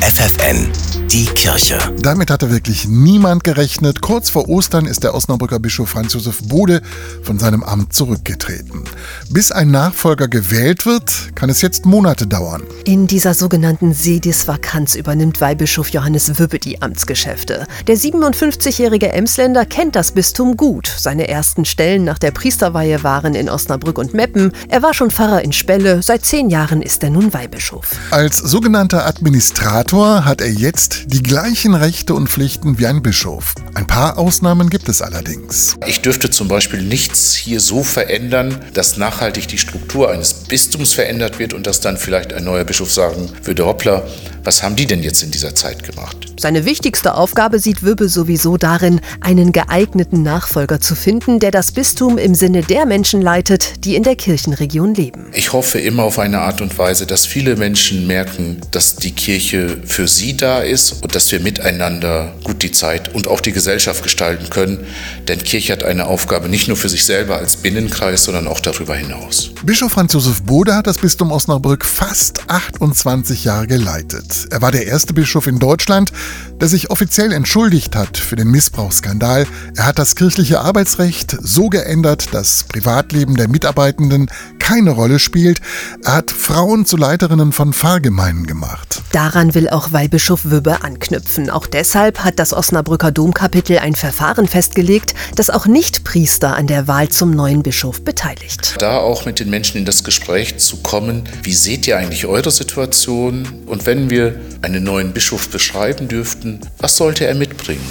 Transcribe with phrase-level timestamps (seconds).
[0.00, 0.70] FFN,
[1.12, 1.78] die Kirche.
[2.02, 4.02] Damit hatte wirklich niemand gerechnet.
[4.02, 6.82] Kurz vor Ostern ist der Osnabrücker Bischof Franz Josef Bode
[7.22, 8.84] von seinem Amt zurückgetreten.
[9.30, 12.62] Bis ein Nachfolger gewählt wird, kann es jetzt Monate dauern.
[12.84, 17.66] In dieser sogenannten Sedisvakanz übernimmt Weihbischof Johannes Wübbe die Amtsgeschäfte.
[17.86, 20.92] Der 57-jährige Emsländer kennt das Bistum gut.
[20.94, 24.52] Seine ersten Stellen nach der Priesterweihe waren in Osnabrück und Meppen.
[24.68, 26.02] Er war schon Pfarrer in Spelle.
[26.02, 27.92] Seit zehn Jahren ist er nun Weihbischof.
[28.10, 33.54] Als sogenannter Administrator hat er jetzt die gleichen Rechte und Pflichten wie ein Bischof.
[33.74, 35.76] Ein paar Ausnahmen gibt es allerdings.
[35.86, 41.38] Ich dürfte zum Beispiel nichts hier so verändern, dass nachhaltig die Struktur eines Bistums verändert
[41.38, 44.06] wird und dass dann vielleicht ein neuer Bischof sagen würde, hoppla,
[44.48, 46.16] was haben die denn jetzt in dieser Zeit gemacht?
[46.40, 52.16] Seine wichtigste Aufgabe sieht Wübbe sowieso darin, einen geeigneten Nachfolger zu finden, der das Bistum
[52.16, 55.26] im Sinne der Menschen leitet, die in der Kirchenregion leben.
[55.34, 59.76] Ich hoffe immer auf eine Art und Weise, dass viele Menschen merken, dass die Kirche
[59.84, 64.02] für sie da ist und dass wir miteinander gut die Zeit und auch die Gesellschaft
[64.02, 64.86] gestalten können.
[65.28, 68.96] Denn Kirche hat eine Aufgabe nicht nur für sich selber als Binnenkreis, sondern auch darüber
[68.96, 69.50] hinaus.
[69.62, 74.37] Bischof Franz Josef Bode hat das Bistum Osnabrück fast 28 Jahre geleitet.
[74.46, 76.12] Er war der erste Bischof in Deutschland,
[76.60, 79.46] der sich offiziell entschuldigt hat für den Missbrauchsskandal.
[79.76, 84.30] Er hat das kirchliche Arbeitsrecht so geändert, dass Privatleben der Mitarbeitenden
[84.68, 85.62] keine Rolle spielt.
[86.04, 89.00] Er hat Frauen zu Leiterinnen von Pfarrgemeinden gemacht.
[89.12, 91.48] Daran will auch Weihbischof Wübbe anknüpfen.
[91.48, 97.08] Auch deshalb hat das Osnabrücker Domkapitel ein Verfahren festgelegt, das auch Nicht-Priester an der Wahl
[97.08, 98.76] zum neuen Bischof beteiligt.
[98.78, 102.50] Da auch mit den Menschen in das Gespräch zu kommen, wie seht ihr eigentlich eure
[102.50, 103.48] Situation?
[103.64, 107.88] Und wenn wir einen neuen Bischof beschreiben dürften, was sollte er mitbringen?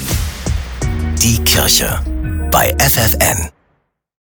[1.23, 2.00] Die Kirche
[2.52, 3.50] bei FFN.